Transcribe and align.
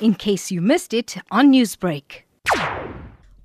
in 0.00 0.14
case 0.14 0.50
you 0.50 0.60
missed 0.60 0.92
it 0.92 1.16
on 1.30 1.52
Newsbreak. 1.52 2.22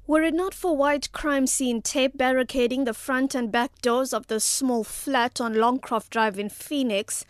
Were 0.08 0.24
it 0.24 0.33
not 0.33 0.54
for 0.54 0.75
white 0.75 1.12
crime 1.13 1.47
scene 1.47 1.81
tape 1.81 2.17
barricading 2.17 2.83
the 2.83 2.93
front 2.93 3.33
and 3.33 3.51
back 3.51 3.81
doors 3.81 4.13
of 4.13 4.27
the 4.27 4.40
small 4.40 4.83
flat 4.83 5.40
on 5.40 5.53
Longcroft 5.53 6.09
Drive 6.09 6.37
in 6.37 6.50
Phoenix, 6.50 7.24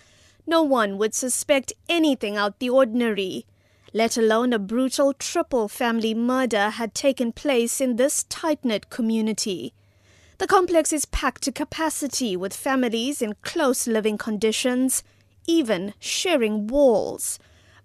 no 0.47 0.63
one 0.63 0.97
would 0.97 1.13
suspect 1.13 1.73
anything 1.87 2.37
out 2.37 2.57
the 2.59 2.69
ordinary, 2.69 3.45
let 3.93 4.17
alone 4.17 4.51
a 4.53 4.59
brutal 4.59 5.13
triple 5.13 5.67
family 5.67 6.15
murder 6.15 6.71
had 6.71 6.95
taken 6.95 7.31
place 7.31 7.79
in 7.79 7.97
this 7.97 8.23
tight 8.23 8.65
knit 8.65 8.89
community. 8.89 9.73
The 10.39 10.47
complex 10.47 10.91
is 10.91 11.05
packed 11.05 11.43
to 11.43 11.51
capacity 11.51 12.35
with 12.35 12.55
families 12.55 13.21
in 13.21 13.35
close 13.43 13.85
living 13.85 14.17
conditions, 14.17 15.03
even 15.45 15.93
sharing 15.99 16.65
walls. 16.65 17.37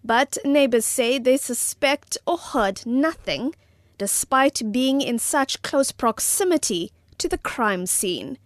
But 0.06 0.38
neighbors 0.44 0.84
say 0.84 1.18
they 1.18 1.36
suspect 1.36 2.16
or 2.28 2.38
heard 2.38 2.86
nothing 2.86 3.56
despite 3.98 4.70
being 4.70 5.00
in 5.00 5.18
such 5.18 5.62
close 5.62 5.90
proximity 5.90 6.92
to 7.18 7.28
the 7.28 7.38
crime 7.38 7.86
scene. 7.86 8.38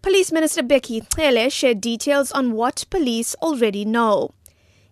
Police 0.00 0.30
Minister 0.30 0.62
Bheki 0.62 1.02
Cele 1.12 1.50
shared 1.50 1.80
details 1.80 2.30
on 2.30 2.52
what 2.52 2.84
police 2.88 3.34
already 3.42 3.84
know. 3.84 4.30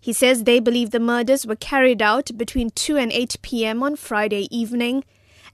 He 0.01 0.13
says 0.13 0.43
they 0.43 0.59
believe 0.59 0.91
the 0.91 0.99
murders 0.99 1.47
were 1.47 1.55
carried 1.55 2.03
out 2.03 2.37
between 2.37 2.71
2 2.71 2.97
and 2.97 3.13
8 3.13 3.37
p.m. 3.43 3.81
on 3.81 3.95
Friday 3.95 4.49
evening 4.51 5.05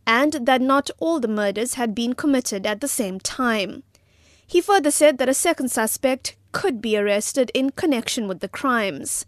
and 0.06 0.46
that 0.46 0.62
not 0.62 0.88
all 0.98 1.20
the 1.20 1.28
murders 1.28 1.74
had 1.74 1.94
been 1.94 2.14
committed 2.14 2.66
at 2.66 2.80
the 2.80 2.88
same 2.88 3.20
time. 3.20 3.82
He 4.46 4.62
further 4.62 4.90
said 4.90 5.18
that 5.18 5.28
a 5.28 5.34
second 5.34 5.70
suspect 5.70 6.34
could 6.52 6.80
be 6.80 6.96
arrested 6.96 7.50
in 7.52 7.72
connection 7.72 8.26
with 8.26 8.40
the 8.40 8.48
crimes. 8.48 9.26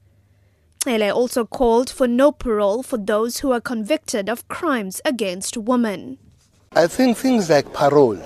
Cele 0.89 1.11
also 1.11 1.45
called 1.45 1.91
for 1.91 2.09
no 2.09 2.33
parole 2.33 2.83
for 2.83 2.97
those 2.97 3.41
who 3.41 3.53
are 3.53 3.61
convicted 3.61 4.31
of 4.31 4.49
crimes 4.49 5.03
against 5.05 5.59
women. 5.59 6.17
I 6.75 6.87
think 6.87 7.19
things 7.19 7.51
like 7.51 7.75
parole 7.75 8.19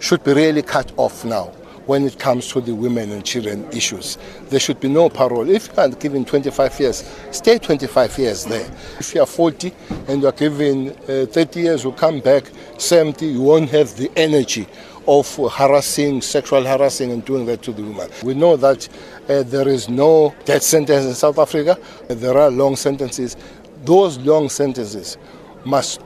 should 0.00 0.24
be 0.24 0.32
really 0.32 0.62
cut 0.62 0.90
off 0.96 1.26
now 1.26 1.48
when 1.84 2.06
it 2.06 2.18
comes 2.18 2.48
to 2.48 2.62
the 2.62 2.74
women 2.74 3.12
and 3.12 3.22
children 3.22 3.66
issues. 3.70 4.16
There 4.48 4.58
should 4.58 4.80
be 4.80 4.88
no 4.88 5.10
parole. 5.10 5.50
If 5.50 5.68
you 5.68 5.82
are 5.82 5.90
given 5.90 6.24
25 6.24 6.80
years, 6.80 7.04
stay 7.32 7.58
25 7.58 8.18
years 8.18 8.46
there. 8.46 8.66
If 8.98 9.14
you 9.14 9.20
are 9.20 9.26
40 9.26 9.74
and 10.08 10.22
you 10.22 10.28
are 10.28 10.32
given 10.32 10.96
uh, 11.06 11.26
30 11.26 11.60
years, 11.60 11.84
you 11.84 11.92
come 11.92 12.20
back 12.20 12.44
70, 12.78 13.26
you 13.26 13.42
won't 13.42 13.68
have 13.68 13.94
the 13.98 14.10
energy 14.16 14.66
of 15.08 15.52
harassing, 15.52 16.20
sexual 16.20 16.64
harassing, 16.64 17.12
and 17.12 17.24
doing 17.24 17.46
that 17.46 17.62
to 17.62 17.72
the 17.72 17.82
woman. 17.82 18.10
We 18.22 18.34
know 18.34 18.56
that 18.56 18.88
uh, 19.28 19.42
there 19.44 19.68
is 19.68 19.88
no 19.88 20.34
death 20.44 20.62
sentence 20.62 21.04
in 21.04 21.14
South 21.14 21.38
Africa. 21.38 21.78
There 22.08 22.36
are 22.36 22.50
long 22.50 22.76
sentences. 22.76 23.36
Those 23.84 24.18
long 24.18 24.48
sentences 24.48 25.16
must 25.64 26.00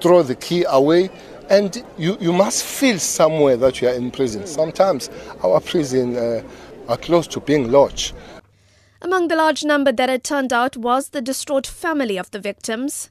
throw 0.00 0.22
the 0.22 0.34
key 0.34 0.64
away 0.68 1.10
and 1.48 1.84
you, 1.96 2.16
you 2.20 2.32
must 2.32 2.64
feel 2.64 2.98
somewhere 2.98 3.56
that 3.56 3.80
you 3.80 3.88
are 3.88 3.94
in 3.94 4.10
prison. 4.10 4.46
Sometimes 4.46 5.10
our 5.44 5.60
prisons 5.60 6.16
uh, 6.16 6.42
are 6.88 6.96
close 6.96 7.26
to 7.28 7.40
being 7.40 7.70
lodged. 7.70 8.14
Among 9.00 9.28
the 9.28 9.36
large 9.36 9.64
number 9.64 9.92
that 9.92 10.08
had 10.08 10.24
turned 10.24 10.52
out 10.52 10.76
was 10.76 11.10
the 11.10 11.20
distraught 11.20 11.66
family 11.66 12.16
of 12.16 12.30
the 12.30 12.40
victims. 12.40 13.10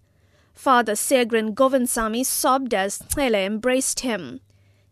Father 0.54 0.94
Segrin 0.94 1.54
Govindsamy 1.54 2.26
sobbed 2.26 2.74
as 2.74 3.02
Cele 3.10 3.46
embraced 3.46 4.02
him, 4.02 4.42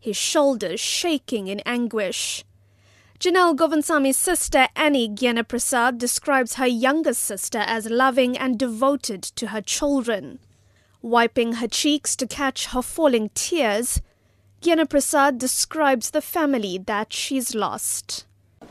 his 0.04 0.18
shoulders 0.18 0.80
shaking 0.80 1.46
in 1.46 1.60
anguish. 1.60 2.44
Janelle 3.18 3.56
Govindsamy's 3.56 4.18
sister 4.18 4.68
Annie 4.76 5.08
Gyanaprasad 5.08 5.96
describes 5.96 6.56
her 6.56 6.66
younger 6.66 7.14
sister 7.14 7.60
as 7.60 7.88
loving 7.88 8.36
and 8.36 8.58
devoted 8.58 9.22
to 9.22 9.46
her 9.46 9.62
children. 9.62 10.40
Wiping 11.00 11.54
her 11.54 11.68
cheeks 11.68 12.16
to 12.16 12.26
catch 12.26 12.66
her 12.66 12.82
falling 12.82 13.30
tears, 13.32 14.02
Gyanaprasad 14.60 15.38
describes 15.38 16.10
the 16.10 16.20
family 16.20 16.76
that 16.76 17.14
she's 17.14 17.54
lost. 17.54 18.26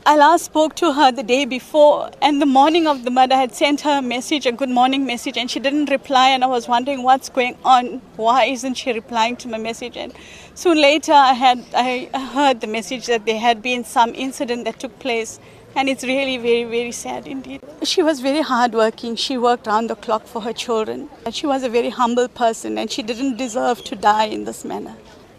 I 0.06 0.16
last 0.16 0.44
spoke 0.44 0.74
to 0.76 0.92
her 0.92 1.10
the 1.12 1.22
day 1.22 1.46
before, 1.46 2.10
and 2.20 2.40
the 2.40 2.44
morning 2.44 2.86
of 2.86 3.04
the 3.04 3.10
murder, 3.10 3.36
I 3.36 3.40
had 3.40 3.54
sent 3.54 3.80
her 3.82 3.98
a 4.00 4.02
message, 4.02 4.44
a 4.44 4.52
good 4.52 4.68
morning 4.68 5.06
message, 5.06 5.38
and 5.38 5.50
she 5.50 5.58
didn't 5.58 5.88
reply. 5.88 6.28
And 6.28 6.44
I 6.44 6.46
was 6.46 6.68
wondering 6.68 7.02
what's 7.02 7.30
going 7.30 7.56
on. 7.64 8.02
Why 8.16 8.44
isn't 8.44 8.74
she 8.74 8.92
replying 8.92 9.36
to 9.36 9.48
my 9.48 9.56
message? 9.56 9.96
And 9.96 10.12
soon 10.54 10.78
later, 10.78 11.14
I 11.14 11.32
had 11.32 11.64
I 11.74 12.10
heard 12.34 12.60
the 12.60 12.66
message 12.66 13.06
that 13.06 13.24
there 13.24 13.38
had 13.38 13.62
been 13.62 13.82
some 13.82 14.14
incident 14.14 14.66
that 14.66 14.78
took 14.78 14.98
place, 14.98 15.40
and 15.74 15.88
it's 15.88 16.04
really 16.04 16.36
very, 16.36 16.64
very 16.64 16.92
sad 16.92 17.26
indeed. 17.26 17.62
She 17.82 18.02
was 18.02 18.20
very 18.20 18.42
hardworking. 18.42 19.16
She 19.16 19.38
worked 19.38 19.66
round 19.66 19.88
the 19.88 19.96
clock 19.96 20.26
for 20.26 20.42
her 20.42 20.52
children. 20.52 21.08
She 21.30 21.46
was 21.46 21.62
a 21.62 21.70
very 21.70 21.88
humble 21.90 22.28
person 22.28 22.76
and 22.76 22.90
she 22.90 23.02
didn't 23.02 23.38
deserve 23.38 23.82
to 23.84 23.96
die 23.96 24.26
in 24.26 24.44
this 24.44 24.64
manner. 24.64 24.96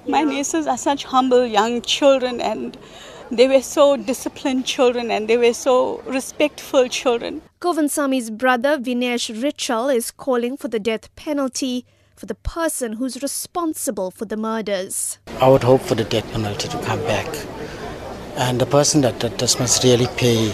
My 0.07 0.23
nieces 0.23 0.67
are 0.67 0.77
such 0.77 1.05
humble 1.05 1.45
young 1.45 1.81
children 1.81 2.41
and 2.41 2.77
they 3.31 3.47
were 3.47 3.61
so 3.61 3.97
disciplined 3.97 4.65
children 4.65 5.11
and 5.11 5.27
they 5.27 5.37
were 5.37 5.53
so 5.53 6.01
respectful 6.05 6.87
children. 6.87 7.41
Govindsamy's 7.59 8.29
brother 8.29 8.77
Vinesh 8.77 9.33
Richal 9.41 9.93
is 9.93 10.11
calling 10.11 10.57
for 10.57 10.67
the 10.67 10.79
death 10.79 11.13
penalty 11.15 11.85
for 12.15 12.25
the 12.25 12.35
person 12.35 12.93
who's 12.93 13.21
responsible 13.21 14.11
for 14.11 14.25
the 14.25 14.37
murders. 14.37 15.19
I 15.41 15.49
would 15.49 15.63
hope 15.63 15.81
for 15.81 15.95
the 15.95 16.03
death 16.03 16.31
penalty 16.31 16.67
to 16.69 16.81
come 16.83 17.01
back 17.01 17.27
and 18.37 18.59
the 18.59 18.65
person 18.65 19.01
that, 19.01 19.19
that 19.21 19.37
does 19.37 19.59
must 19.59 19.83
really 19.83 20.07
pay 20.17 20.51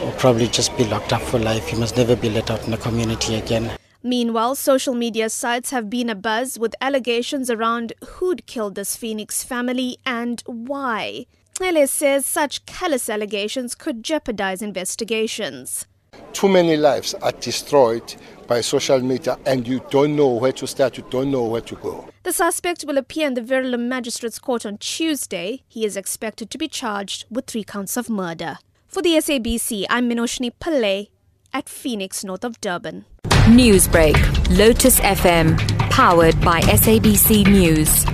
will 0.00 0.12
probably 0.12 0.48
just 0.48 0.76
be 0.76 0.84
locked 0.84 1.12
up 1.12 1.22
for 1.22 1.38
life. 1.38 1.68
He 1.68 1.78
must 1.78 1.96
never 1.96 2.16
be 2.16 2.28
let 2.28 2.50
out 2.50 2.64
in 2.64 2.72
the 2.72 2.76
community 2.76 3.36
again. 3.36 3.70
Meanwhile, 4.02 4.56
social 4.56 4.94
media 4.94 5.30
sites 5.30 5.70
have 5.70 5.88
been 5.88 6.08
abuzz 6.08 6.58
with 6.58 6.74
allegations 6.80 7.48
around 7.48 7.92
who'd 8.04 8.46
killed 8.46 8.74
this 8.74 8.96
Phoenix 8.96 9.44
family 9.44 9.98
and 10.04 10.42
why. 10.46 11.26
Cele 11.58 11.86
says 11.86 12.26
such 12.26 12.64
callous 12.66 13.08
allegations 13.08 13.74
could 13.74 14.02
jeopardize 14.02 14.62
investigations. 14.62 15.86
Too 16.32 16.48
many 16.48 16.76
lives 16.76 17.14
are 17.14 17.32
destroyed 17.32 18.14
by 18.46 18.60
social 18.60 19.00
media 19.00 19.38
and 19.46 19.66
you 19.66 19.82
don't 19.90 20.16
know 20.16 20.28
where 20.28 20.52
to 20.52 20.66
start, 20.66 20.96
you 20.96 21.04
don't 21.10 21.30
know 21.30 21.44
where 21.44 21.60
to 21.60 21.76
go. 21.76 22.08
The 22.22 22.32
suspect 22.32 22.84
will 22.86 22.98
appear 22.98 23.26
in 23.26 23.34
the 23.34 23.40
Verulam 23.42 23.86
Magistrates 23.88 24.38
Court 24.38 24.64
on 24.64 24.78
Tuesday. 24.78 25.62
He 25.68 25.84
is 25.84 25.96
expected 25.96 26.50
to 26.50 26.58
be 26.58 26.68
charged 26.68 27.26
with 27.30 27.46
three 27.46 27.64
counts 27.64 27.96
of 27.96 28.08
murder. 28.08 28.58
For 28.88 29.02
the 29.02 29.14
SABC, 29.14 29.86
I'm 29.88 30.08
Minoshni 30.08 30.52
Pillay 30.60 31.08
at 31.52 31.68
Phoenix, 31.68 32.24
north 32.24 32.44
of 32.44 32.60
Durban. 32.60 33.04
Newsbreak, 33.46 34.16
Lotus 34.56 35.00
FM, 35.00 35.58
powered 35.90 36.40
by 36.40 36.60
SABC 36.62 37.46
News. 37.46 38.04